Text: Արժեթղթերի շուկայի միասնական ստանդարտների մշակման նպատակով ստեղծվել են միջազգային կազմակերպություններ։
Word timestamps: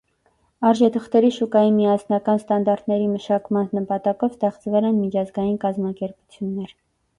Արժեթղթերի 0.69 1.29
շուկայի 1.35 1.69
միասնական 1.75 2.41
ստանդարտների 2.41 3.11
մշակման 3.11 3.69
նպատակով 3.81 4.35
ստեղծվել 4.41 4.91
են 4.93 4.99
միջազգային 5.05 5.63
կազմակերպություններ։ 5.67 6.77